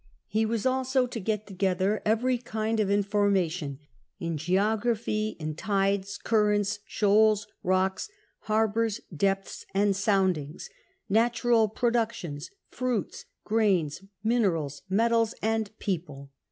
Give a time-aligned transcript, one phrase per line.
[0.33, 3.77] Ho was also to get together every kind of infonnation
[4.19, 8.09] in geography in tides, currents, shoals, rocks,
[8.49, 10.71] harbours, depths, an<l soundings;
[11.07, 16.31] natural productions, fniits, grains, minerals, metals, and people.